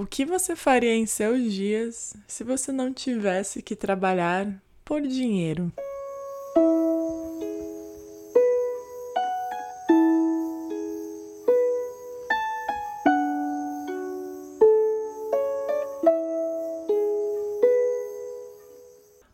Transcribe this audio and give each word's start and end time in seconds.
O 0.00 0.06
que 0.06 0.24
você 0.24 0.54
faria 0.54 0.94
em 0.94 1.06
seus 1.06 1.52
dias 1.52 2.14
se 2.28 2.44
você 2.44 2.70
não 2.70 2.94
tivesse 2.94 3.60
que 3.60 3.74
trabalhar 3.74 4.62
por 4.84 5.02
dinheiro? 5.02 5.72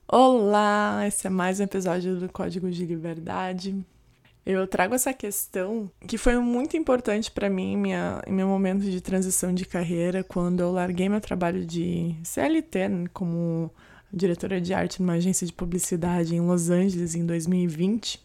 Olá, 0.09 1.07
esse 1.07 1.27
é 1.27 1.31
mais 1.31 1.61
um 1.61 1.65
episódio 1.65 2.19
do 2.19 2.33
Código 2.33 2.71
de 2.71 2.87
Liberdade. 2.87 3.85
Eu 4.47 4.67
trago 4.67 4.95
essa 4.95 5.15
questão 5.15 5.91
que 6.07 6.19
foi 6.19 6.37
muito 6.39 6.77
importante 6.77 7.31
para 7.31 7.49
mim 7.49 7.79
minha, 7.79 8.23
em 8.27 8.33
meu 8.33 8.47
momento 8.47 8.83
de 8.83 9.01
transição 9.01 9.55
de 9.55 9.65
carreira, 9.65 10.23
quando 10.23 10.61
eu 10.61 10.71
larguei 10.71 11.09
meu 11.09 11.21
trabalho 11.21 11.65
de 11.65 12.15
CLT 12.23 12.89
né, 12.89 13.07
como 13.15 13.71
diretora 14.13 14.61
de 14.61 14.75
arte 14.75 15.01
numa 15.01 15.15
agência 15.15 15.47
de 15.47 15.53
publicidade 15.53 16.37
em 16.37 16.41
Los 16.41 16.69
Angeles 16.69 17.15
em 17.15 17.25
2020. 17.25 18.17
O 18.17 18.21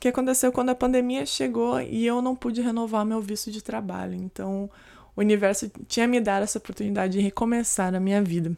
que 0.00 0.08
aconteceu 0.08 0.52
quando 0.52 0.68
a 0.68 0.74
pandemia 0.74 1.24
chegou 1.24 1.80
e 1.80 2.06
eu 2.06 2.20
não 2.20 2.36
pude 2.36 2.60
renovar 2.60 3.06
meu 3.06 3.22
visto 3.22 3.50
de 3.50 3.62
trabalho. 3.62 4.14
Então, 4.14 4.70
o 5.16 5.20
universo 5.20 5.70
tinha 5.88 6.06
me 6.06 6.20
dado 6.20 6.42
essa 6.42 6.58
oportunidade 6.58 7.14
de 7.14 7.20
recomeçar 7.20 7.94
a 7.94 8.00
minha 8.00 8.22
vida. 8.22 8.54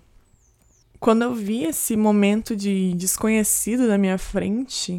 Quando 0.98 1.22
eu 1.22 1.34
vi 1.34 1.64
esse 1.64 1.96
momento 1.96 2.56
de 2.56 2.94
desconhecido 2.94 3.86
na 3.86 3.96
minha 3.96 4.18
frente, 4.18 4.98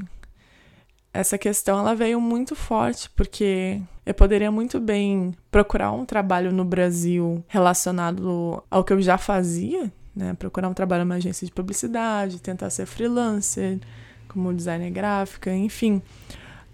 essa 1.17 1.35
questão 1.35 1.79
ela 1.79 1.95
veio 1.95 2.21
muito 2.21 2.55
forte, 2.55 3.09
porque 3.09 3.81
eu 4.05 4.13
poderia 4.13 4.51
muito 4.51 4.79
bem 4.79 5.33
procurar 5.49 5.91
um 5.91 6.05
trabalho 6.05 6.51
no 6.51 6.63
Brasil 6.63 7.43
relacionado 7.47 8.63
ao 8.69 8.83
que 8.83 8.93
eu 8.93 9.01
já 9.01 9.17
fazia, 9.17 9.91
né? 10.15 10.35
Procurar 10.35 10.69
um 10.69 10.75
trabalho 10.75 11.03
numa 11.03 11.15
agência 11.15 11.43
de 11.43 11.51
publicidade, 11.51 12.39
tentar 12.39 12.69
ser 12.69 12.85
freelancer, 12.85 13.79
como 14.27 14.53
designer 14.53 14.91
gráfica, 14.91 15.51
enfim. 15.51 16.03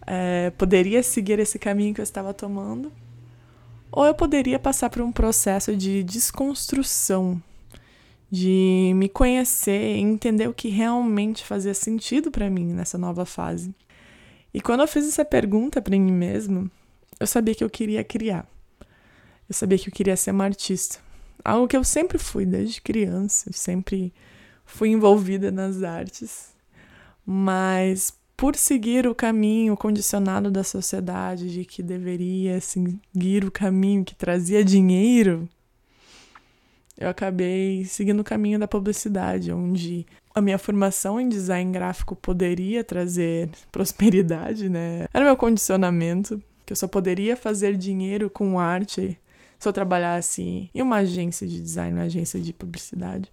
É, 0.06 0.50
poderia 0.58 1.02
seguir 1.02 1.40
esse 1.40 1.58
caminho 1.58 1.94
que 1.94 2.02
eu 2.02 2.04
estava 2.04 2.34
tomando, 2.34 2.92
ou 3.90 4.06
eu 4.06 4.14
poderia 4.14 4.60
passar 4.60 4.90
por 4.90 5.02
um 5.02 5.12
processo 5.14 5.74
de 5.74 6.04
desconstrução, 6.04 7.42
de 8.30 8.92
me 8.94 9.08
conhecer 9.08 9.96
e 9.96 10.02
entender 10.02 10.50
o 10.50 10.54
que 10.54 10.68
realmente 10.68 11.46
fazia 11.46 11.74
sentido 11.74 12.30
para 12.30 12.50
mim 12.50 12.66
nessa 12.66 12.98
nova 12.98 13.26
fase. 13.26 13.74
E 14.54 14.62
quando 14.62 14.82
eu 14.82 14.88
fiz 14.88 15.08
essa 15.08 15.26
pergunta 15.26 15.82
para 15.82 15.98
mim 15.98 16.12
mesmo, 16.12 16.70
eu 17.20 17.26
sabia 17.26 17.56
que 17.56 17.64
eu 17.64 17.70
queria 17.70 18.04
criar. 18.04 18.48
Eu 19.50 19.54
sabia 19.54 19.78
que 19.78 19.90
eu 19.90 19.94
queria 19.94 20.16
ser 20.16 20.32
uma 20.32 20.46
artista. 20.46 21.00
Algo 21.44 21.68
que 21.68 21.76
eu 21.76 21.84
sempre 21.84 22.18
fui 22.18 22.46
desde 22.46 22.82
criança, 22.82 23.50
eu 23.50 23.54
sempre 23.54 24.14
fui 24.66 24.90
envolvida 24.90 25.52
nas 25.52 25.84
artes. 25.84 26.54
Mas 27.26 28.14
por 28.36 28.56
seguir 28.56 29.08
o 29.08 29.16
caminho 29.16 29.76
condicionado 29.78 30.52
da 30.52 30.64
sociedade 30.64 31.52
de 31.52 31.66
que 31.66 31.82
deveria 31.82 32.60
seguir 32.60 33.46
o 33.46 33.52
caminho 33.52 34.04
que 34.04 34.16
trazia 34.16 34.64
dinheiro, 34.64 35.48
eu 36.98 37.10
acabei 37.10 37.86
seguindo 37.86 38.20
o 38.20 38.24
caminho 38.24 38.60
da 38.60 38.68
publicidade, 38.68 39.52
onde 39.52 40.06
a 40.34 40.42
minha 40.42 40.58
formação 40.58 41.20
em 41.20 41.30
design 41.30 41.72
gráfico 41.72 42.16
poderia 42.16 42.84
trazer 42.84 43.50
prosperidade, 43.72 44.70
né? 44.70 45.06
Era 45.14 45.26
meu 45.26 45.38
condicionamento, 45.38 46.42
que 46.66 46.74
eu 46.74 46.78
só 46.78 46.88
poderia 46.88 47.36
fazer 47.36 47.76
dinheiro 47.76 48.30
com 48.30 48.60
arte 48.60 49.20
se 49.60 49.68
eu 49.68 49.74
trabalhasse 49.74 50.70
em 50.74 50.82
uma 50.82 50.98
agência 50.98 51.48
de 51.48 51.62
design, 51.62 51.94
uma 51.98 52.06
agência 52.06 52.40
de 52.40 52.52
publicidade. 52.52 53.32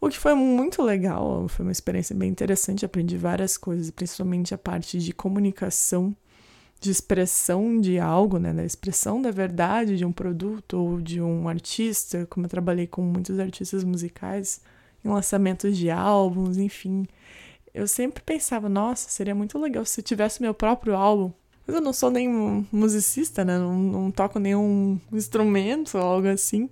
O 0.00 0.08
que 0.08 0.18
foi 0.18 0.34
muito 0.34 0.82
legal, 0.82 1.46
foi 1.48 1.64
uma 1.64 1.72
experiência 1.72 2.14
bem 2.16 2.30
interessante, 2.30 2.86
aprendi 2.86 3.16
várias 3.18 3.58
coisas, 3.58 3.90
principalmente 3.90 4.54
a 4.54 4.58
parte 4.58 4.98
de 4.98 5.12
comunicação, 5.12 6.16
de 6.80 6.90
expressão 6.90 7.78
de 7.78 7.98
algo, 7.98 8.38
né, 8.38 8.54
da 8.54 8.64
expressão 8.64 9.20
da 9.20 9.30
verdade 9.30 9.98
de 9.98 10.04
um 10.04 10.12
produto 10.12 10.78
ou 10.78 11.00
de 11.00 11.20
um 11.20 11.48
artista, 11.48 12.26
como 12.30 12.46
eu 12.46 12.50
trabalhei 12.50 12.86
com 12.86 13.02
muitos 13.02 13.38
artistas 13.38 13.84
musicais, 13.84 14.62
em 15.04 15.08
lançamentos 15.08 15.76
de 15.76 15.90
álbuns, 15.90 16.56
enfim. 16.56 17.06
Eu 17.74 17.86
sempre 17.86 18.22
pensava, 18.22 18.68
nossa, 18.68 19.10
seria 19.10 19.34
muito 19.34 19.58
legal 19.58 19.84
se 19.84 20.00
eu 20.00 20.04
tivesse 20.04 20.40
meu 20.40 20.54
próprio 20.54 20.96
álbum. 20.96 21.32
Mas 21.66 21.76
eu 21.76 21.82
não 21.82 21.92
sou 21.92 22.10
nem 22.10 22.66
musicista, 22.72 23.44
né? 23.44 23.58
Não, 23.58 23.74
não 23.78 24.10
toco 24.10 24.38
nenhum 24.38 24.98
instrumento 25.12 25.96
ou 25.96 26.02
algo 26.02 26.28
assim. 26.28 26.68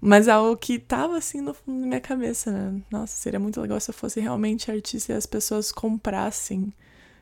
Mas 0.00 0.28
algo 0.28 0.56
que 0.56 0.78
tava 0.78 1.18
assim 1.18 1.40
no 1.40 1.52
fundo 1.52 1.80
da 1.80 1.86
minha 1.86 2.00
cabeça, 2.00 2.50
né? 2.50 2.80
Nossa, 2.90 3.16
seria 3.16 3.40
muito 3.40 3.60
legal 3.60 3.78
se 3.80 3.90
eu 3.90 3.94
fosse 3.94 4.20
realmente 4.20 4.70
artista 4.70 5.12
e 5.12 5.16
as 5.16 5.26
pessoas 5.26 5.72
comprassem, 5.72 6.72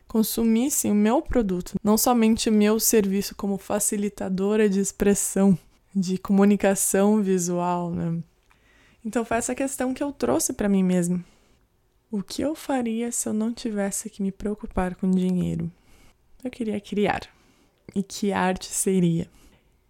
consumissem 0.09 0.91
o 0.91 0.95
meu 0.95 1.21
produto, 1.21 1.75
não 1.83 1.99
somente 1.99 2.49
o 2.49 2.53
meu 2.53 2.79
serviço 2.79 3.35
como 3.35 3.59
facilitadora 3.59 4.69
de 4.69 4.81
expressão, 4.81 5.59
de 5.95 6.19
comunicação 6.19 7.23
visual, 7.23 7.91
né? 7.91 8.23
Então 9.05 9.25
foi 9.25 9.37
essa 9.37 9.55
questão 9.55 9.95
que 9.95 10.03
eu 10.03 10.13
trouxe 10.13 10.53
para 10.53 10.69
mim 10.69 10.83
mesmo. 10.83 11.25
O 12.11 12.23
que 12.23 12.43
eu 12.43 12.55
faria 12.55 13.11
se 13.11 13.29
eu 13.29 13.33
não 13.33 13.53
tivesse 13.53 14.09
que 14.09 14.23
me 14.23 14.33
preocupar 14.33 14.95
com 14.95 15.11
dinheiro? 15.11 15.71
Eu 16.43 16.51
queria 16.51 16.81
criar. 16.81 17.23
E 17.95 18.03
que 18.03 18.33
arte 18.33 18.67
seria? 18.67 19.29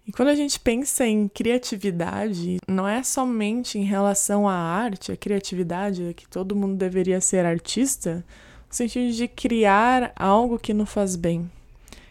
E 0.06 0.12
quando 0.12 0.28
a 0.28 0.34
gente 0.34 0.60
pensa 0.60 1.04
em 1.04 1.27
criatividade, 1.27 2.59
não 2.69 2.87
é 2.87 3.03
somente 3.03 3.77
em 3.77 3.83
relação 3.83 4.48
à 4.48 4.54
arte, 4.54 5.10
a 5.10 5.16
criatividade, 5.16 6.04
é 6.04 6.12
que 6.12 6.28
todo 6.28 6.54
mundo 6.54 6.77
deveria 6.77 7.21
ser 7.21 7.44
artista, 7.44 8.25
no 8.69 8.75
sentido 8.75 9.12
de 9.12 9.28
criar 9.28 10.12
algo 10.16 10.59
que 10.59 10.75
nos 10.75 10.91
faz 10.91 11.16
bem, 11.16 11.50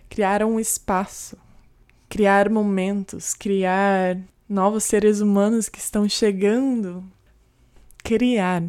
criar 0.10 0.44
um 0.44 0.60
espaço, 0.60 1.38
criar 2.10 2.50
momentos, 2.50 3.34
criar 3.34 4.18
novos 4.48 4.84
seres 4.84 5.20
humanos 5.20 5.68
que 5.68 5.80
estão 5.80 6.08
chegando, 6.08 7.04
criar. 8.04 8.64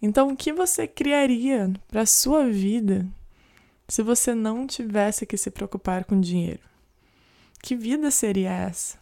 Então, 0.00 0.28
o 0.28 0.36
que 0.36 0.52
você 0.52 0.86
criaria 0.86 1.72
para 1.88 2.02
a 2.02 2.06
sua 2.06 2.46
vida 2.48 3.06
se 3.88 4.02
você 4.02 4.34
não 4.34 4.66
tivesse 4.66 5.26
que 5.26 5.36
se 5.36 5.50
preocupar 5.50 6.04
com 6.04 6.20
dinheiro? 6.20 6.60
Que 7.62 7.74
vida 7.74 8.10
seria 8.10 8.52
essa? 8.52 8.98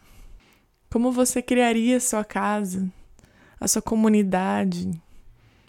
Como 0.90 1.10
você 1.10 1.42
criaria 1.42 1.96
a 1.96 2.00
sua 2.00 2.24
casa, 2.24 2.88
a 3.58 3.66
sua 3.66 3.82
comunidade, 3.82 4.90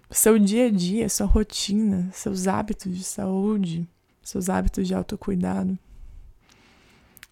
seu 0.09 0.38
dia 0.38 0.67
a 0.67 0.71
dia, 0.71 1.09
sua 1.09 1.25
rotina, 1.25 2.09
seus 2.11 2.47
hábitos 2.47 2.95
de 2.95 3.03
saúde, 3.03 3.88
seus 4.21 4.49
hábitos 4.49 4.88
de 4.88 4.93
autocuidado? 4.93 5.77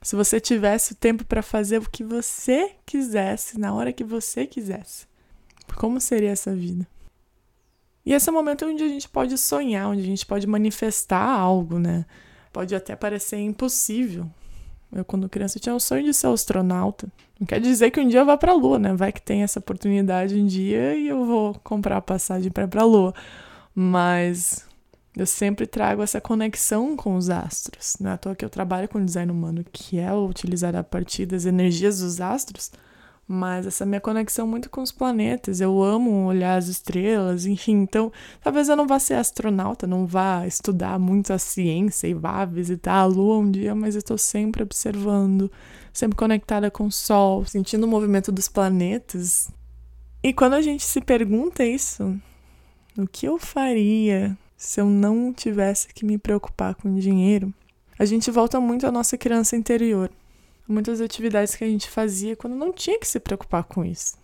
Se 0.01 0.15
você 0.15 0.39
tivesse 0.39 0.93
o 0.93 0.95
tempo 0.95 1.23
para 1.23 1.41
fazer 1.41 1.77
o 1.77 1.89
que 1.89 2.03
você 2.03 2.75
quisesse, 2.85 3.57
na 3.57 3.73
hora 3.73 3.93
que 3.93 4.03
você 4.03 4.45
quisesse, 4.45 5.07
como 5.75 6.01
seria 6.01 6.31
essa 6.31 6.53
vida? 6.53 6.85
E 8.05 8.11
esse 8.11 8.27
é 8.27 8.31
o 8.31 8.35
momento 8.35 8.65
onde 8.65 8.83
a 8.83 8.87
gente 8.87 9.07
pode 9.07 9.37
sonhar, 9.37 9.87
onde 9.87 10.01
a 10.01 10.05
gente 10.05 10.25
pode 10.25 10.45
manifestar 10.45 11.25
algo, 11.25 11.79
né? 11.79 12.05
Pode 12.51 12.75
até 12.75 12.95
parecer 12.95 13.37
impossível. 13.37 14.29
Eu, 14.95 15.03
quando 15.03 15.27
criança, 15.27 15.59
tinha 15.59 15.73
o 15.73 15.79
sonho 15.79 16.03
de 16.03 16.13
ser 16.13 16.27
astronauta. 16.27 17.07
Não 17.39 17.47
quer 17.47 17.59
dizer 17.59 17.91
que 17.91 17.99
um 17.99 18.07
dia 18.07 18.19
eu 18.19 18.25
vá 18.25 18.37
para 18.37 18.51
a 18.51 18.55
Lua, 18.55 18.77
né? 18.77 18.93
Vai 18.93 19.11
que 19.11 19.21
tem 19.21 19.43
essa 19.43 19.59
oportunidade 19.59 20.35
um 20.35 20.45
dia 20.45 20.95
e 20.95 21.07
eu 21.07 21.25
vou 21.25 21.55
comprar 21.63 21.97
a 21.97 22.01
passagem 22.01 22.51
para 22.51 22.63
ir 22.63 22.67
para 22.67 22.81
a 22.81 22.85
Lua. 22.85 23.13
Mas 23.73 24.65
eu 25.15 25.25
sempre 25.25 25.67
trago 25.67 26.01
essa 26.01 26.19
conexão 26.21 26.95
com 26.95 27.15
os 27.15 27.29
astros. 27.29 27.97
Não 27.99 28.11
é 28.11 28.13
à 28.13 28.17
toa 28.17 28.35
que 28.35 28.45
eu 28.45 28.49
trabalho 28.49 28.87
com 28.87 29.03
design 29.03 29.31
humano, 29.31 29.63
que 29.71 29.99
é 29.99 30.13
utilizar 30.13 30.75
a 30.75 30.83
partir 30.83 31.25
das 31.25 31.45
energias 31.45 31.99
dos 31.99 32.19
astros, 32.21 32.71
mas 33.27 33.65
essa 33.65 33.85
minha 33.85 34.01
conexão 34.01 34.45
muito 34.45 34.69
com 34.69 34.81
os 34.81 34.91
planetas. 34.91 35.61
Eu 35.61 35.81
amo 35.81 36.25
olhar 36.25 36.57
as 36.57 36.67
estrelas, 36.67 37.45
enfim. 37.45 37.81
Então, 37.81 38.11
talvez 38.41 38.69
eu 38.69 38.75
não 38.75 38.87
vá 38.87 38.99
ser 38.99 39.15
astronauta, 39.15 39.87
não 39.87 40.05
vá 40.05 40.45
estudar 40.45 40.99
muito 40.99 41.31
a 41.33 41.37
ciência 41.37 42.07
e 42.07 42.13
vá 42.13 42.45
visitar 42.45 42.95
a 42.95 43.05
Lua 43.05 43.37
um 43.37 43.49
dia, 43.49 43.73
mas 43.73 43.95
eu 43.95 43.99
estou 43.99 44.17
sempre 44.17 44.63
observando, 44.63 45.51
sempre 45.91 46.17
conectada 46.17 46.69
com 46.69 46.85
o 46.85 46.91
Sol, 46.91 47.45
sentindo 47.45 47.85
o 47.85 47.89
movimento 47.89 48.31
dos 48.31 48.47
planetas. 48.47 49.49
E 50.21 50.33
quando 50.33 50.53
a 50.53 50.61
gente 50.61 50.83
se 50.83 51.01
pergunta 51.01 51.65
isso, 51.65 52.15
o 52.97 53.07
que 53.07 53.25
eu 53.25 53.37
faria 53.37 54.37
se 54.55 54.79
eu 54.79 54.85
não 54.85 55.33
tivesse 55.33 55.93
que 55.93 56.05
me 56.05 56.17
preocupar 56.17 56.75
com 56.75 56.93
dinheiro, 56.95 57.53
a 57.99 58.05
gente 58.05 58.31
volta 58.31 58.59
muito 58.61 58.87
à 58.87 58.91
nossa 58.91 59.17
criança 59.17 59.57
interior. 59.57 60.09
Muitas 60.73 60.99
atividades 60.99 61.55
que 61.55 61.63
a 61.63 61.67
gente 61.67 61.87
fazia 61.87 62.35
quando 62.35 62.55
não 62.55 62.73
tinha 62.73 62.99
que 62.99 63.07
se 63.07 63.19
preocupar 63.19 63.63
com 63.63 63.85
isso. 63.85 64.17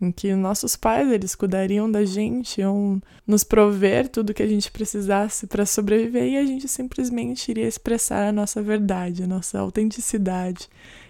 Em 0.00 0.12
que 0.12 0.32
nossos 0.32 0.76
pais, 0.76 1.10
eles 1.10 1.34
cuidariam 1.34 1.90
da 1.90 2.04
gente, 2.04 2.60
iam 2.60 3.02
nos 3.26 3.42
prover 3.42 4.08
tudo 4.08 4.32
que 4.32 4.44
a 4.44 4.46
gente 4.46 4.70
precisasse 4.70 5.48
para 5.48 5.66
sobreviver 5.66 6.22
e 6.22 6.36
a 6.36 6.44
gente 6.44 6.68
simplesmente 6.68 7.50
iria 7.50 7.66
expressar 7.66 8.28
a 8.28 8.32
nossa 8.32 8.62
verdade, 8.62 9.24
a 9.24 9.26
nossa 9.26 9.58
autenticidade, 9.58 10.68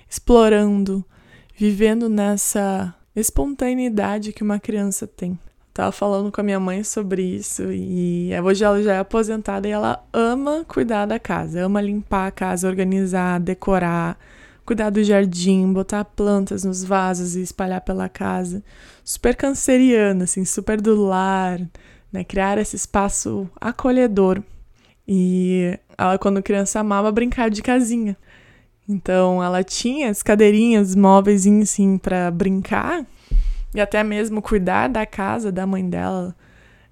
explorando, 0.08 1.04
vivendo 1.54 2.08
nessa 2.08 2.94
espontaneidade 3.14 4.32
que 4.32 4.42
uma 4.42 4.58
criança 4.58 5.06
tem. 5.06 5.38
Tava 5.74 5.92
falando 5.92 6.32
com 6.32 6.40
a 6.40 6.44
minha 6.44 6.60
mãe 6.60 6.82
sobre 6.82 7.22
isso 7.22 7.70
e 7.70 8.30
hoje 8.42 8.64
ela 8.64 8.82
já 8.82 8.94
é 8.94 8.98
aposentada 9.00 9.68
e 9.68 9.70
ela 9.70 10.02
ama 10.14 10.64
cuidar 10.66 11.04
da 11.04 11.18
casa, 11.18 11.62
ama 11.62 11.80
limpar 11.82 12.28
a 12.28 12.30
casa, 12.30 12.68
organizar, 12.68 13.38
decorar, 13.38 14.18
cuidar 14.64 14.90
do 14.90 15.02
jardim, 15.02 15.72
botar 15.72 16.04
plantas 16.04 16.64
nos 16.64 16.84
vasos 16.84 17.36
e 17.36 17.42
espalhar 17.42 17.80
pela 17.80 18.08
casa. 18.08 18.62
Super 19.04 19.34
canceriana, 19.34 20.24
assim, 20.24 20.44
super 20.44 20.80
do 20.80 20.94
lar, 21.04 21.60
né? 22.12 22.24
Criar 22.24 22.58
esse 22.58 22.76
espaço 22.76 23.48
acolhedor. 23.60 24.42
E 25.06 25.78
ela, 25.98 26.18
quando 26.18 26.42
criança, 26.42 26.80
amava 26.80 27.10
brincar 27.10 27.50
de 27.50 27.62
casinha. 27.62 28.16
Então, 28.88 29.42
ela 29.42 29.62
tinha 29.62 30.10
as 30.10 30.22
cadeirinhas, 30.22 30.94
móveis, 30.94 31.46
assim, 31.46 31.98
para 31.98 32.30
brincar 32.30 33.06
e 33.74 33.80
até 33.80 34.02
mesmo 34.04 34.42
cuidar 34.42 34.88
da 34.88 35.06
casa 35.06 35.50
da 35.50 35.66
mãe 35.66 35.88
dela. 35.88 36.34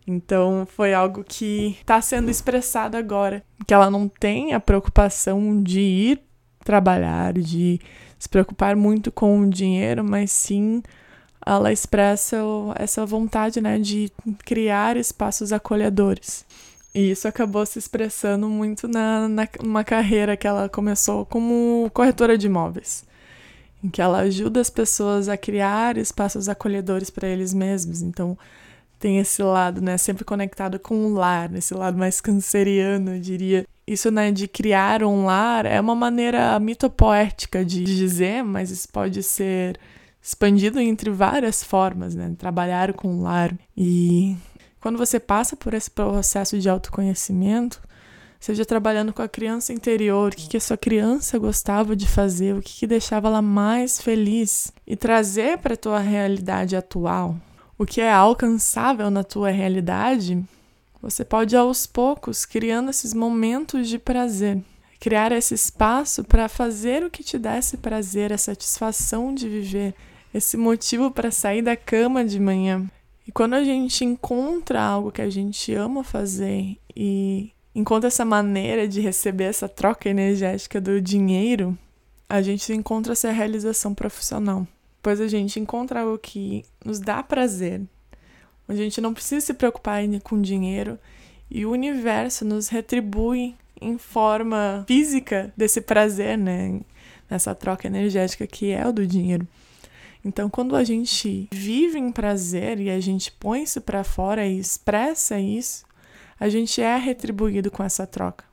Então 0.06 0.66
foi 0.66 0.92
algo 0.92 1.22
que 1.22 1.76
está 1.80 2.00
sendo 2.00 2.30
expressado 2.30 2.96
agora, 2.96 3.44
que 3.66 3.74
ela 3.74 3.90
não 3.90 4.08
tem 4.08 4.54
a 4.54 4.60
preocupação 4.60 5.62
de 5.62 5.80
ir 5.80 6.22
trabalhar, 6.64 7.32
de 7.34 7.80
se 8.18 8.28
preocupar 8.28 8.76
muito 8.76 9.10
com 9.10 9.40
o 9.40 9.50
dinheiro, 9.50 10.04
mas 10.04 10.30
sim 10.30 10.82
ela 11.44 11.72
expressa 11.72 12.36
essa 12.76 13.06
vontade, 13.06 13.60
né, 13.60 13.78
de 13.78 14.12
criar 14.44 14.96
espaços 14.96 15.52
acolhedores. 15.52 16.44
E 16.94 17.10
isso 17.10 17.26
acabou 17.28 17.64
se 17.64 17.78
expressando 17.78 18.48
muito 18.48 18.88
na, 18.88 19.28
na 19.28 19.48
numa 19.62 19.84
carreira 19.84 20.36
que 20.36 20.46
ela 20.46 20.68
começou 20.68 21.24
como 21.24 21.90
corretora 21.94 22.36
de 22.36 22.46
imóveis 22.46 23.08
em 23.82 23.88
que 23.88 24.00
ela 24.00 24.18
ajuda 24.20 24.60
as 24.60 24.70
pessoas 24.70 25.28
a 25.28 25.36
criar 25.36 25.96
espaços 25.96 26.48
acolhedores 26.48 27.10
para 27.10 27.28
eles 27.28 27.54
mesmos. 27.54 28.02
Então, 28.02 28.38
tem 28.98 29.18
esse 29.18 29.42
lado, 29.42 29.80
né, 29.80 29.96
sempre 29.96 30.24
conectado 30.24 30.78
com 30.78 31.06
o 31.06 31.14
lar, 31.14 31.54
esse 31.54 31.72
lado 31.74 31.96
mais 31.96 32.20
canceriano, 32.20 33.14
eu 33.14 33.20
diria. 33.20 33.66
Isso, 33.90 34.08
né, 34.08 34.30
de 34.30 34.46
criar 34.46 35.02
um 35.02 35.24
lar 35.24 35.66
é 35.66 35.80
uma 35.80 35.96
maneira 35.96 36.56
mitopoética 36.60 37.64
de 37.64 37.82
dizer, 37.82 38.44
mas 38.44 38.70
isso 38.70 38.88
pode 38.88 39.20
ser 39.20 39.80
expandido 40.22 40.78
entre 40.78 41.10
várias 41.10 41.64
formas, 41.64 42.14
né, 42.14 42.32
trabalhar 42.38 42.92
com 42.92 43.16
o 43.16 43.22
lar. 43.22 43.52
E 43.76 44.36
quando 44.80 44.96
você 44.96 45.18
passa 45.18 45.56
por 45.56 45.74
esse 45.74 45.90
processo 45.90 46.56
de 46.56 46.68
autoconhecimento, 46.68 47.82
seja 48.38 48.64
trabalhando 48.64 49.12
com 49.12 49.22
a 49.22 49.28
criança 49.28 49.72
interior, 49.72 50.30
o 50.30 50.36
que, 50.36 50.50
que 50.50 50.56
a 50.56 50.60
sua 50.60 50.76
criança 50.76 51.36
gostava 51.36 51.96
de 51.96 52.06
fazer, 52.06 52.54
o 52.54 52.62
que, 52.62 52.78
que 52.78 52.86
deixava 52.86 53.26
ela 53.26 53.42
mais 53.42 54.00
feliz 54.00 54.72
e 54.86 54.94
trazer 54.94 55.58
para 55.58 55.74
a 55.74 55.76
tua 55.76 55.98
realidade 55.98 56.76
atual 56.76 57.36
o 57.76 57.84
que 57.84 58.00
é 58.00 58.12
alcançável 58.12 59.10
na 59.10 59.24
tua 59.24 59.50
realidade, 59.50 60.40
você 61.02 61.24
pode 61.24 61.56
aos 61.56 61.86
poucos 61.86 62.44
criando 62.44 62.90
esses 62.90 63.14
momentos 63.14 63.88
de 63.88 63.98
prazer, 63.98 64.62
criar 64.98 65.32
esse 65.32 65.54
espaço 65.54 66.22
para 66.22 66.48
fazer 66.48 67.02
o 67.02 67.10
que 67.10 67.24
te 67.24 67.38
desse 67.38 67.76
prazer, 67.78 68.32
a 68.32 68.38
satisfação 68.38 69.34
de 69.34 69.48
viver, 69.48 69.94
esse 70.32 70.56
motivo 70.56 71.10
para 71.10 71.30
sair 71.30 71.62
da 71.62 71.76
cama 71.76 72.24
de 72.24 72.38
manhã. 72.38 72.88
E 73.26 73.32
quando 73.32 73.54
a 73.54 73.64
gente 73.64 74.04
encontra 74.04 74.82
algo 74.82 75.12
que 75.12 75.22
a 75.22 75.30
gente 75.30 75.72
ama 75.74 76.04
fazer 76.04 76.76
e 76.94 77.50
encontra 77.74 78.08
essa 78.08 78.24
maneira 78.24 78.86
de 78.86 79.00
receber 79.00 79.44
essa 79.44 79.68
troca 79.68 80.08
energética 80.08 80.80
do 80.80 81.00
dinheiro, 81.00 81.78
a 82.28 82.42
gente 82.42 82.72
encontra 82.72 83.12
essa 83.12 83.30
realização 83.30 83.94
profissional. 83.94 84.66
Pois 85.02 85.20
a 85.20 85.28
gente 85.28 85.58
encontra 85.58 86.00
algo 86.00 86.18
que 86.18 86.64
nos 86.84 87.00
dá 87.00 87.22
prazer, 87.22 87.82
a 88.70 88.74
gente 88.74 89.00
não 89.00 89.12
precisa 89.12 89.46
se 89.46 89.54
preocupar 89.54 90.02
com 90.22 90.40
dinheiro 90.40 90.98
e 91.50 91.66
o 91.66 91.72
universo 91.72 92.44
nos 92.44 92.68
retribui 92.68 93.56
em 93.80 93.98
forma 93.98 94.84
física 94.86 95.52
desse 95.56 95.80
prazer, 95.80 96.38
né? 96.38 96.80
Nessa 97.28 97.54
troca 97.54 97.86
energética 97.86 98.46
que 98.46 98.70
é 98.70 98.86
o 98.86 98.92
do 98.92 99.06
dinheiro. 99.06 99.46
Então, 100.24 100.50
quando 100.50 100.76
a 100.76 100.84
gente 100.84 101.48
vive 101.50 101.98
em 101.98 102.12
prazer 102.12 102.78
e 102.78 102.90
a 102.90 103.00
gente 103.00 103.32
põe 103.32 103.62
isso 103.62 103.80
para 103.80 104.04
fora 104.04 104.46
e 104.46 104.58
expressa 104.58 105.40
isso, 105.40 105.84
a 106.38 106.48
gente 106.48 106.80
é 106.80 106.96
retribuído 106.96 107.70
com 107.70 107.82
essa 107.82 108.06
troca. 108.06 108.44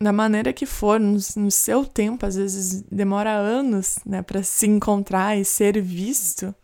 Da 0.00 0.12
maneira 0.12 0.52
que 0.52 0.66
for, 0.66 1.00
no, 1.00 1.18
no 1.36 1.50
seu 1.50 1.84
tempo, 1.84 2.24
às 2.24 2.36
vezes 2.36 2.82
demora 2.90 3.32
anos 3.32 3.98
né, 4.04 4.22
para 4.22 4.42
se 4.42 4.66
encontrar 4.66 5.38
e 5.38 5.44
ser 5.44 5.80
visto, 5.80 6.54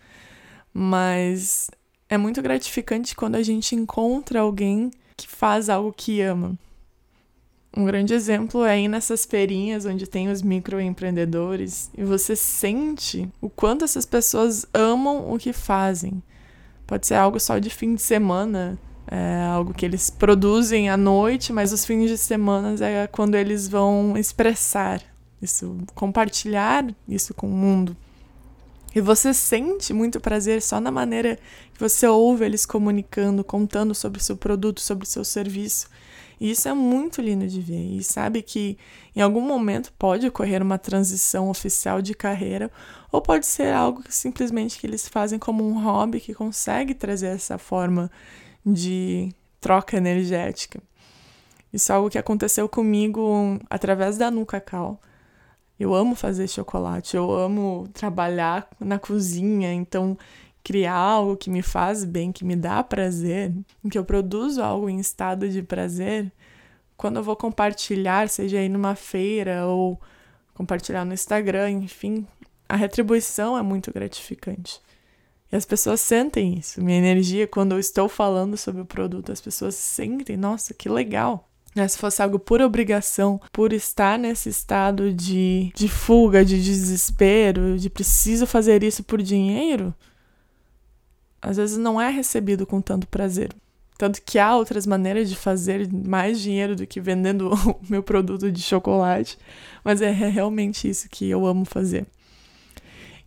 mas 0.72 1.70
é 2.08 2.16
muito 2.16 2.40
gratificante 2.40 3.14
quando 3.14 3.36
a 3.36 3.42
gente 3.42 3.74
encontra 3.74 4.40
alguém 4.40 4.90
que 5.16 5.28
faz 5.28 5.68
algo 5.68 5.92
que 5.92 6.20
ama. 6.20 6.56
Um 7.76 7.84
grande 7.84 8.14
exemplo 8.14 8.64
é 8.64 8.80
ir 8.80 8.88
nessas 8.88 9.26
feirinhas 9.26 9.84
onde 9.84 10.06
tem 10.06 10.30
os 10.30 10.40
microempreendedores 10.40 11.90
e 11.96 12.02
você 12.04 12.34
sente 12.34 13.28
o 13.40 13.50
quanto 13.50 13.84
essas 13.84 14.06
pessoas 14.06 14.66
amam 14.72 15.30
o 15.30 15.38
que 15.38 15.52
fazem. 15.52 16.22
Pode 16.86 17.06
ser 17.06 17.16
algo 17.16 17.38
só 17.38 17.58
de 17.58 17.68
fim 17.68 17.94
de 17.94 18.00
semana, 18.00 18.78
é 19.08 19.44
algo 19.52 19.74
que 19.74 19.84
eles 19.84 20.08
produzem 20.08 20.88
à 20.88 20.96
noite, 20.96 21.52
mas 21.52 21.72
os 21.72 21.84
fins 21.84 22.08
de 22.08 22.16
semana 22.16 22.74
é 22.82 23.06
quando 23.06 23.34
eles 23.34 23.68
vão 23.68 24.16
expressar 24.16 25.02
isso, 25.42 25.76
compartilhar 25.94 26.86
isso 27.06 27.34
com 27.34 27.46
o 27.46 27.52
mundo. 27.52 27.94
E 28.96 29.00
você 29.02 29.34
sente 29.34 29.92
muito 29.92 30.18
prazer 30.18 30.62
só 30.62 30.80
na 30.80 30.90
maneira 30.90 31.38
que 31.74 31.78
você 31.78 32.06
ouve 32.06 32.46
eles 32.46 32.64
comunicando, 32.64 33.44
contando 33.44 33.94
sobre 33.94 34.18
o 34.18 34.24
seu 34.24 34.38
produto, 34.38 34.80
sobre 34.80 35.04
o 35.04 35.06
seu 35.06 35.22
serviço. 35.22 35.86
E 36.40 36.50
isso 36.50 36.66
é 36.66 36.72
muito 36.72 37.20
lindo 37.20 37.46
de 37.46 37.60
ver. 37.60 37.78
E 37.78 38.02
sabe 38.02 38.40
que 38.40 38.78
em 39.14 39.20
algum 39.20 39.42
momento 39.42 39.92
pode 39.98 40.26
ocorrer 40.26 40.62
uma 40.62 40.78
transição 40.78 41.50
oficial 41.50 42.00
de 42.00 42.14
carreira, 42.14 42.72
ou 43.12 43.20
pode 43.20 43.44
ser 43.44 43.70
algo 43.70 44.02
que 44.02 44.14
simplesmente 44.14 44.78
que 44.80 44.86
eles 44.86 45.06
fazem 45.06 45.38
como 45.38 45.62
um 45.62 45.78
hobby 45.84 46.18
que 46.18 46.32
consegue 46.32 46.94
trazer 46.94 47.26
essa 47.26 47.58
forma 47.58 48.10
de 48.64 49.28
troca 49.60 49.98
energética. 49.98 50.82
Isso 51.70 51.92
é 51.92 51.94
algo 51.94 52.08
que 52.08 52.16
aconteceu 52.16 52.66
comigo 52.66 53.60
através 53.68 54.16
da 54.16 54.30
Nu 54.30 54.46
Cacau. 54.46 54.98
Eu 55.78 55.94
amo 55.94 56.14
fazer 56.14 56.48
chocolate, 56.48 57.16
eu 57.16 57.30
amo 57.32 57.88
trabalhar 57.92 58.68
na 58.80 58.98
cozinha, 58.98 59.72
então 59.72 60.16
criar 60.64 60.94
algo 60.94 61.36
que 61.36 61.50
me 61.50 61.62
faz 61.62 62.04
bem, 62.04 62.32
que 62.32 62.44
me 62.44 62.56
dá 62.56 62.82
prazer, 62.82 63.52
em 63.84 63.88
que 63.88 63.98
eu 63.98 64.04
produzo 64.04 64.62
algo 64.62 64.88
em 64.88 64.98
estado 64.98 65.48
de 65.48 65.62
prazer, 65.62 66.32
quando 66.96 67.16
eu 67.16 67.22
vou 67.22 67.36
compartilhar, 67.36 68.28
seja 68.28 68.58
aí 68.58 68.68
numa 68.68 68.94
feira 68.94 69.66
ou 69.66 70.00
compartilhar 70.54 71.04
no 71.04 71.12
Instagram, 71.12 71.70
enfim, 71.70 72.26
a 72.68 72.74
retribuição 72.74 73.56
é 73.56 73.62
muito 73.62 73.92
gratificante. 73.92 74.80
E 75.52 75.56
as 75.56 75.64
pessoas 75.64 76.00
sentem 76.00 76.58
isso. 76.58 76.82
Minha 76.82 76.98
energia, 76.98 77.46
quando 77.46 77.72
eu 77.72 77.78
estou 77.78 78.08
falando 78.08 78.56
sobre 78.56 78.80
o 78.82 78.86
produto, 78.86 79.30
as 79.30 79.40
pessoas 79.40 79.74
sentem, 79.74 80.36
nossa, 80.36 80.74
que 80.74 80.88
legal. 80.88 81.45
Né? 81.76 81.86
Se 81.86 81.98
fosse 81.98 82.22
algo 82.22 82.38
por 82.38 82.62
obrigação, 82.62 83.38
por 83.52 83.70
estar 83.74 84.18
nesse 84.18 84.48
estado 84.48 85.12
de, 85.12 85.70
de 85.74 85.88
fuga, 85.88 86.42
de 86.42 86.60
desespero, 86.60 87.78
de 87.78 87.90
preciso 87.90 88.46
fazer 88.46 88.82
isso 88.82 89.04
por 89.04 89.20
dinheiro, 89.20 89.94
às 91.40 91.58
vezes 91.58 91.76
não 91.76 92.00
é 92.00 92.08
recebido 92.08 92.66
com 92.66 92.80
tanto 92.80 93.06
prazer. 93.06 93.54
Tanto 93.98 94.22
que 94.22 94.38
há 94.38 94.56
outras 94.56 94.86
maneiras 94.86 95.28
de 95.28 95.36
fazer 95.36 95.86
mais 95.92 96.40
dinheiro 96.40 96.74
do 96.74 96.86
que 96.86 96.98
vendendo 96.98 97.52
o 97.68 97.80
meu 97.90 98.02
produto 98.02 98.50
de 98.50 98.62
chocolate, 98.62 99.38
mas 99.84 100.00
é 100.00 100.10
realmente 100.10 100.88
isso 100.88 101.10
que 101.10 101.28
eu 101.28 101.44
amo 101.44 101.66
fazer. 101.66 102.06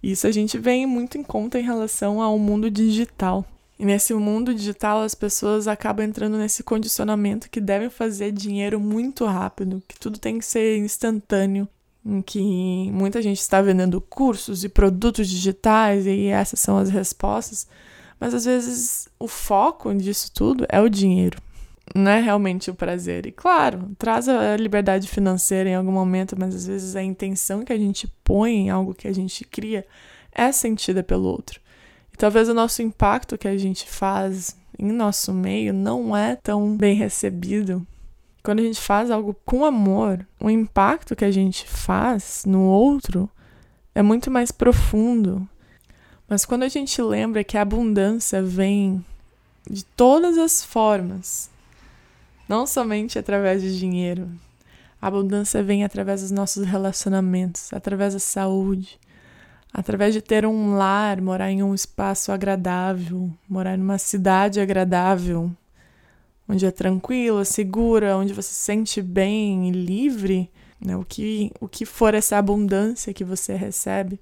Isso 0.01 0.25
a 0.25 0.32
gente 0.32 0.58
vem 0.58 0.88
muito 0.88 1.20
em 1.20 1.24
conta 1.24 1.60
em 1.60 1.63
relação 1.63 2.20
ao 2.20 2.39
mundo 2.39 2.72
digital. 2.72 3.46
E 3.80 3.86
nesse 3.86 4.14
mundo 4.14 4.54
digital, 4.54 5.02
as 5.02 5.16
pessoas 5.16 5.66
acabam 5.66 6.06
entrando 6.06 6.38
nesse 6.38 6.62
condicionamento 6.62 7.50
que 7.50 7.62
devem 7.62 7.90
fazer 7.90 8.32
dinheiro 8.34 8.78
muito 8.78 9.26
rápido, 9.26 9.82
que 9.88 9.98
tudo 9.98 10.20
tem 10.20 10.38
que 10.38 10.46
ser 10.46 10.78
instantâneo, 10.78 11.66
em 12.06 12.22
que 12.22 12.92
muita 12.92 13.22
gente 13.22 13.40
está 13.40 13.62
vendendo 13.62 14.02
cursos 14.02 14.66
e 14.66 14.70
produtos 14.70 15.30
digitais 15.30 16.06
e 16.06 16.28
essas 16.28 16.60
são 16.60 16.78
as 16.78 16.90
respostas, 16.90 17.68
mas 18.20 18.34
às 18.34 18.44
vezes 18.44 19.08
o 19.18 19.30
foco 19.30 19.94
disso 19.96 20.30
tudo 20.34 20.66
é 20.68 20.82
o 20.82 20.90
dinheiro 20.90 21.42
não 21.96 22.12
é 22.12 22.20
realmente 22.20 22.70
o 22.70 22.76
prazer. 22.76 23.26
E 23.26 23.32
claro, 23.32 23.92
traz 23.98 24.28
a 24.28 24.56
liberdade 24.58 25.08
financeira 25.08 25.70
em 25.70 25.76
algum 25.76 25.92
momento, 25.92 26.36
mas 26.38 26.54
às 26.56 26.68
vezes 26.68 26.96
a 26.96 27.04
intenção 27.04 27.64
que 27.64 27.74
a 27.74 27.78
gente 27.78 28.08
põe 28.24 28.54
em 28.54 28.70
algo 28.70 28.94
que 28.94 29.08
a 29.08 29.14
gente 29.14 29.44
cria 29.44 29.86
é 30.32 30.52
sentida 30.52 31.04
pelo 31.04 31.26
outro. 31.26 31.60
Talvez 32.20 32.50
o 32.50 32.54
nosso 32.54 32.82
impacto 32.82 33.38
que 33.38 33.48
a 33.48 33.58
gente 33.58 33.90
faz 33.90 34.54
em 34.78 34.92
nosso 34.92 35.34
meio 35.34 35.74
não 35.74 36.16
é 36.16 36.36
tão 36.36 36.76
bem 36.76 36.94
recebido. 36.94 37.88
Quando 38.44 38.60
a 38.60 38.64
gente 38.64 38.82
faz 38.82 39.10
algo 39.10 39.34
com 39.46 39.64
amor, 39.64 40.28
o 40.38 40.50
impacto 40.50 41.16
que 41.16 41.24
a 41.24 41.32
gente 41.32 41.66
faz 41.66 42.44
no 42.46 42.64
outro 42.64 43.30
é 43.96 44.02
muito 44.02 44.30
mais 44.30 44.52
profundo. 44.52 45.48
Mas 46.28 46.44
quando 46.44 46.64
a 46.64 46.68
gente 46.68 47.02
lembra 47.02 47.42
que 47.42 47.58
a 47.58 47.62
abundância 47.62 48.44
vem 48.44 49.04
de 49.70 49.86
todas 49.86 50.38
as 50.38 50.62
formas, 50.62 51.50
não 52.50 52.68
somente 52.68 53.18
através 53.18 53.62
de 53.62 53.80
dinheiro, 53.80 54.30
a 55.02 55.08
abundância 55.08 55.64
vem 55.64 55.86
através 55.86 56.20
dos 56.20 56.32
nossos 56.32 56.66
relacionamentos, 56.66 57.72
através 57.72 58.14
da 58.14 58.20
saúde, 58.20 59.00
através 59.74 60.14
de 60.14 60.22
ter 60.22 60.46
um 60.46 60.76
lar, 60.76 61.22
morar 61.22 61.52
em 61.52 61.62
um 61.64 61.74
espaço 61.74 62.32
agradável, 62.32 63.30
morar 63.48 63.78
numa 63.78 63.98
cidade 63.98 64.60
agradável, 64.60 65.52
onde 66.48 66.66
é 66.66 66.72
tranquila, 66.72 67.46
segura, 67.46 68.18
onde 68.18 68.34
você 68.34 68.50
se 68.50 68.56
sente 68.56 69.02
bem 69.02 69.70
e 69.70 69.72
livre, 69.72 70.50
né? 70.84 70.98
o, 70.98 71.06
que, 71.06 71.52
o 71.60 71.68
que 71.68 71.86
for 71.86 72.14
essa 72.14 72.38
abundância 72.38 73.14
que 73.14 73.24
você 73.24 73.56
recebe. 73.56 74.20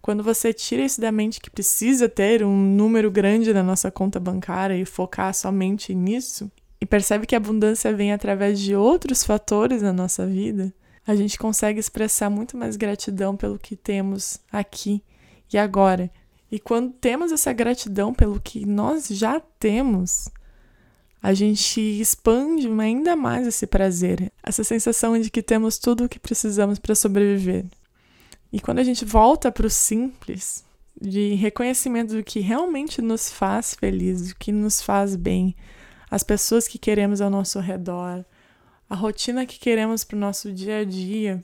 Quando 0.00 0.22
você 0.22 0.52
tira 0.52 0.82
isso 0.82 1.00
da 1.00 1.12
mente 1.12 1.40
que 1.40 1.50
precisa 1.50 2.08
ter 2.08 2.42
um 2.44 2.56
número 2.56 3.10
grande 3.10 3.52
na 3.52 3.62
nossa 3.62 3.90
conta 3.90 4.18
bancária 4.20 4.76
e 4.76 4.84
focar 4.84 5.34
somente 5.34 5.94
nisso, 5.94 6.50
e 6.80 6.86
percebe 6.86 7.26
que 7.26 7.34
a 7.34 7.38
abundância 7.38 7.92
vem 7.92 8.12
através 8.12 8.60
de 8.60 8.74
outros 8.74 9.24
fatores 9.24 9.82
na 9.82 9.92
nossa 9.92 10.26
vida, 10.26 10.72
a 11.06 11.14
gente 11.14 11.38
consegue 11.38 11.78
expressar 11.78 12.28
muito 12.28 12.56
mais 12.56 12.76
gratidão 12.76 13.36
pelo 13.36 13.58
que 13.58 13.76
temos 13.76 14.40
aqui 14.50 15.02
e 15.52 15.56
agora. 15.56 16.10
E 16.50 16.58
quando 16.58 16.92
temos 16.92 17.32
essa 17.32 17.52
gratidão 17.52 18.12
pelo 18.12 18.40
que 18.40 18.66
nós 18.66 19.06
já 19.08 19.40
temos, 19.40 20.28
a 21.22 21.32
gente 21.32 21.80
expande 21.80 22.68
ainda 22.80 23.16
mais 23.16 23.46
esse 23.46 23.66
prazer, 23.66 24.32
essa 24.42 24.64
sensação 24.64 25.18
de 25.20 25.30
que 25.30 25.42
temos 25.42 25.78
tudo 25.78 26.04
o 26.04 26.08
que 26.08 26.18
precisamos 26.18 26.78
para 26.78 26.94
sobreviver. 26.94 27.64
E 28.52 28.60
quando 28.60 28.78
a 28.78 28.84
gente 28.84 29.04
volta 29.04 29.50
para 29.50 29.66
o 29.66 29.70
simples, 29.70 30.64
de 31.00 31.34
reconhecimento 31.34 32.14
do 32.14 32.24
que 32.24 32.40
realmente 32.40 33.02
nos 33.02 33.30
faz 33.30 33.74
felizes, 33.74 34.28
do 34.28 34.36
que 34.36 34.50
nos 34.50 34.80
faz 34.80 35.14
bem, 35.14 35.54
as 36.10 36.22
pessoas 36.22 36.66
que 36.66 36.78
queremos 36.78 37.20
ao 37.20 37.28
nosso 37.28 37.58
redor, 37.60 38.24
a 38.88 38.94
rotina 38.94 39.46
que 39.46 39.58
queremos 39.58 40.04
para 40.04 40.16
o 40.16 40.20
nosso 40.20 40.52
dia 40.52 40.78
a 40.78 40.84
dia, 40.84 41.42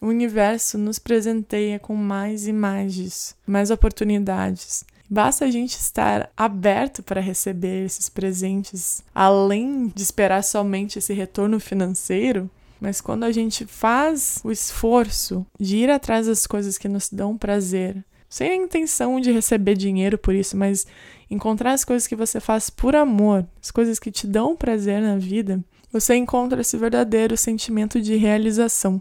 o 0.00 0.06
universo 0.06 0.76
nos 0.76 0.98
presenteia 0.98 1.78
com 1.78 1.94
mais 1.94 2.46
e 2.46 2.52
mais 2.52 2.92
disso, 2.92 3.34
mais 3.46 3.70
oportunidades. 3.70 4.84
Basta 5.08 5.44
a 5.44 5.50
gente 5.50 5.72
estar 5.72 6.30
aberto 6.36 7.02
para 7.02 7.20
receber 7.20 7.84
esses 7.84 8.08
presentes, 8.08 9.02
além 9.14 9.88
de 9.94 10.02
esperar 10.02 10.42
somente 10.42 10.98
esse 10.98 11.12
retorno 11.12 11.60
financeiro. 11.60 12.50
Mas 12.80 13.00
quando 13.00 13.24
a 13.24 13.30
gente 13.30 13.64
faz 13.64 14.40
o 14.42 14.50
esforço 14.50 15.46
de 15.60 15.76
ir 15.76 15.90
atrás 15.90 16.26
das 16.26 16.46
coisas 16.46 16.78
que 16.78 16.88
nos 16.88 17.08
dão 17.10 17.36
prazer, 17.36 18.02
sem 18.28 18.50
a 18.50 18.56
intenção 18.56 19.20
de 19.20 19.30
receber 19.30 19.76
dinheiro 19.76 20.16
por 20.16 20.34
isso, 20.34 20.56
mas 20.56 20.86
encontrar 21.30 21.74
as 21.74 21.84
coisas 21.84 22.08
que 22.08 22.16
você 22.16 22.40
faz 22.40 22.70
por 22.70 22.96
amor, 22.96 23.46
as 23.62 23.70
coisas 23.70 23.98
que 23.98 24.10
te 24.10 24.26
dão 24.26 24.56
prazer 24.56 25.00
na 25.00 25.16
vida, 25.16 25.62
você 25.92 26.14
encontra 26.14 26.62
esse 26.62 26.76
verdadeiro 26.76 27.36
sentimento 27.36 28.00
de 28.00 28.16
realização. 28.16 29.00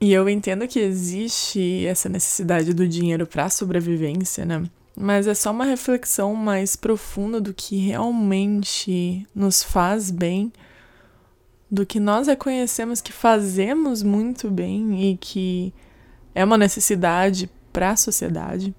E 0.00 0.12
eu 0.12 0.28
entendo 0.28 0.66
que 0.66 0.80
existe 0.80 1.86
essa 1.86 2.08
necessidade 2.08 2.74
do 2.74 2.86
dinheiro 2.88 3.26
para 3.26 3.48
sobrevivência, 3.48 4.44
né? 4.44 4.64
Mas 4.96 5.26
é 5.26 5.34
só 5.34 5.50
uma 5.50 5.64
reflexão 5.64 6.34
mais 6.34 6.76
profunda 6.76 7.40
do 7.40 7.54
que 7.54 7.76
realmente 7.76 9.26
nos 9.34 9.62
faz 9.62 10.10
bem, 10.10 10.52
do 11.70 11.86
que 11.86 11.98
nós 11.98 12.26
reconhecemos 12.26 13.00
que 13.00 13.12
fazemos 13.12 14.02
muito 14.02 14.50
bem 14.50 15.10
e 15.10 15.16
que 15.16 15.72
é 16.34 16.44
uma 16.44 16.58
necessidade 16.58 17.50
para 17.72 17.90
a 17.90 17.96
sociedade. 17.96 18.74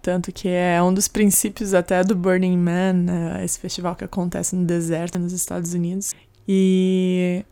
Tanto 0.00 0.30
que 0.32 0.48
é 0.48 0.82
um 0.82 0.92
dos 0.92 1.08
princípios 1.08 1.72
até 1.72 2.04
do 2.04 2.14
Burning 2.14 2.58
Man, 2.58 2.92
né? 2.92 3.44
esse 3.44 3.58
festival 3.58 3.96
que 3.96 4.04
acontece 4.04 4.54
no 4.54 4.64
deserto 4.64 5.18
nos 5.18 5.32
Estados 5.32 5.72
Unidos. 5.74 6.14
E 6.46 7.44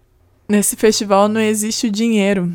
nesse 0.49 0.77
festival 0.77 1.29
não 1.29 1.41
existe 1.41 1.87
o 1.87 1.91
dinheiro. 1.91 2.53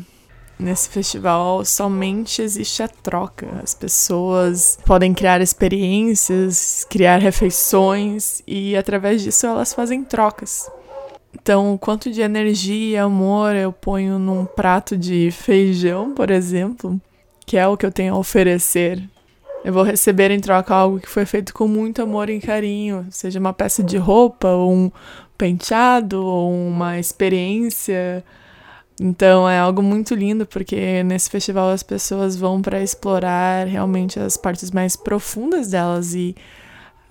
Nesse 0.58 0.88
festival 0.88 1.64
somente 1.64 2.42
existe 2.42 2.82
a 2.82 2.88
troca. 2.88 3.60
As 3.62 3.74
pessoas 3.74 4.78
podem 4.84 5.14
criar 5.14 5.40
experiências, 5.40 6.84
criar 6.90 7.18
refeições 7.18 8.42
e 8.46 8.76
através 8.76 9.22
disso 9.22 9.46
elas 9.46 9.72
fazem 9.72 10.02
trocas. 10.02 10.68
Então, 11.32 11.78
quanto 11.78 12.10
de 12.10 12.22
energia 12.22 12.88
e 12.88 12.96
amor 12.96 13.54
eu 13.54 13.72
ponho 13.72 14.18
num 14.18 14.44
prato 14.44 14.96
de 14.96 15.30
feijão, 15.30 16.12
por 16.12 16.30
exemplo, 16.30 17.00
que 17.46 17.56
é 17.56 17.66
o 17.68 17.76
que 17.76 17.86
eu 17.86 17.92
tenho 17.92 18.14
a 18.14 18.18
oferecer. 18.18 19.02
Eu 19.64 19.72
vou 19.72 19.82
receber 19.82 20.30
em 20.30 20.40
troca 20.40 20.74
algo 20.74 21.00
que 21.00 21.08
foi 21.08 21.26
feito 21.26 21.52
com 21.52 21.68
muito 21.68 22.02
amor 22.02 22.30
e 22.30 22.40
carinho, 22.40 23.06
seja 23.10 23.38
uma 23.38 23.52
peça 23.52 23.82
de 23.82 23.96
roupa, 23.96 24.48
ou 24.48 24.72
um 24.72 24.90
penteado 25.38 26.22
ou 26.22 26.52
uma 26.52 26.98
experiência. 26.98 28.24
Então 29.00 29.48
é 29.48 29.58
algo 29.58 29.80
muito 29.80 30.14
lindo 30.14 30.44
porque 30.44 31.04
nesse 31.04 31.30
festival 31.30 31.70
as 31.70 31.84
pessoas 31.84 32.36
vão 32.36 32.60
para 32.60 32.82
explorar 32.82 33.68
realmente 33.68 34.18
as 34.18 34.36
partes 34.36 34.72
mais 34.72 34.96
profundas 34.96 35.70
delas 35.70 36.14
e 36.14 36.34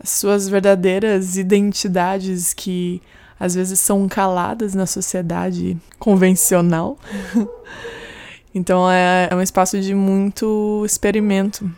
suas 0.04 0.50
verdadeiras 0.50 1.38
identidades 1.38 2.54
que 2.54 3.02
às 3.40 3.56
vezes 3.56 3.80
são 3.80 4.08
caladas 4.08 4.76
na 4.76 4.86
sociedade 4.86 5.78
convencional. 5.98 7.00
então 8.54 8.90
é, 8.92 9.30
é 9.32 9.36
um 9.36 9.42
espaço 9.42 9.80
de 9.80 9.96
muito 9.96 10.84
experimento. 10.86 11.72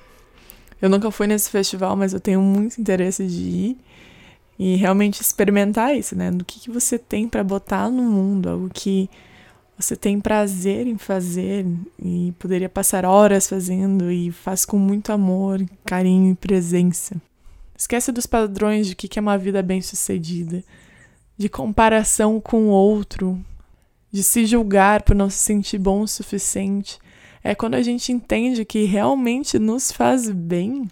Eu 0.82 0.90
nunca 0.90 1.12
fui 1.12 1.28
nesse 1.28 1.50
festival, 1.50 1.96
mas 1.96 2.14
eu 2.14 2.20
tenho 2.20 2.42
muito 2.42 2.80
interesse 2.80 3.28
de 3.28 3.42
ir 3.42 3.78
e 4.60 4.76
realmente 4.76 5.22
experimentar 5.22 5.96
isso, 5.96 6.18
né? 6.18 6.30
Do 6.30 6.44
que, 6.44 6.60
que 6.60 6.70
você 6.70 7.00
tem 7.00 7.30
para 7.30 7.42
botar 7.42 7.90
no 7.90 8.04
mundo, 8.04 8.50
algo 8.50 8.70
que 8.70 9.10
você 9.78 9.96
tem 9.96 10.20
prazer 10.20 10.86
em 10.86 10.98
fazer 10.98 11.66
e 11.98 12.34
poderia 12.38 12.68
passar 12.68 13.06
horas 13.06 13.48
fazendo 13.48 14.12
e 14.12 14.30
faz 14.30 14.66
com 14.66 14.78
muito 14.78 15.14
amor, 15.14 15.66
carinho 15.86 16.34
e 16.34 16.36
presença. 16.36 17.16
Esquece 17.78 18.12
dos 18.12 18.26
padrões 18.26 18.88
de 18.88 18.96
que 18.98 19.18
é 19.18 19.22
uma 19.22 19.38
vida 19.38 19.64
bem-sucedida, 19.64 20.62
de 21.38 21.48
comparação 21.48 22.42
com 22.42 22.64
o 22.64 22.72
outro, 22.72 23.40
de 24.12 24.22
se 24.22 24.46
julgar 24.46 25.04
por 25.04 25.16
não 25.16 25.30
se 25.30 25.38
sentir 25.38 25.78
bom 25.78 26.02
o 26.02 26.08
suficiente. 26.08 27.00
É 27.42 27.56
quando 27.56 27.76
a 27.76 27.82
gente 27.82 28.12
entende 28.12 28.66
que 28.66 28.84
realmente 28.84 29.58
nos 29.58 29.94
faz 29.94 30.30
bem 30.30 30.90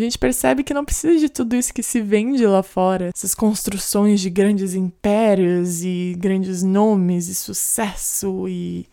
a 0.00 0.04
gente 0.04 0.18
percebe 0.18 0.64
que 0.64 0.72
não 0.72 0.84
precisa 0.84 1.18
de 1.18 1.28
tudo 1.28 1.54
isso 1.54 1.74
que 1.74 1.82
se 1.82 2.00
vende 2.00 2.46
lá 2.46 2.62
fora, 2.62 3.10
essas 3.14 3.34
construções 3.34 4.20
de 4.20 4.30
grandes 4.30 4.74
impérios 4.74 5.84
e 5.84 6.16
grandes 6.18 6.62
nomes 6.62 7.28
e 7.28 7.34
sucesso 7.34 8.48
e 8.48 8.86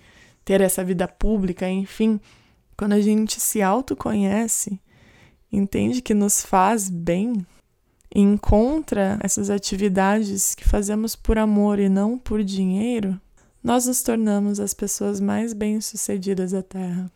ter 0.44 0.60
essa 0.60 0.84
vida 0.84 1.08
pública, 1.08 1.70
enfim. 1.70 2.20
Quando 2.76 2.94
a 2.94 3.02
gente 3.02 3.40
se 3.40 3.62
autoconhece, 3.62 4.80
entende 5.52 6.02
que 6.02 6.14
nos 6.14 6.42
faz 6.42 6.90
bem 6.90 7.46
e 8.14 8.20
encontra 8.20 9.20
essas 9.22 9.50
atividades 9.50 10.56
que 10.56 10.68
fazemos 10.68 11.16
por 11.16 11.38
amor 11.38 11.80
e 11.80 11.88
não 11.88 12.18
por 12.18 12.44
dinheiro, 12.44 13.20
nós 13.64 13.86
nos 13.86 14.02
tornamos 14.02 14.60
as 14.60 14.74
pessoas 14.74 15.20
mais 15.20 15.54
bem-sucedidas 15.54 16.52
da 16.52 16.64
Terra. 16.64 17.12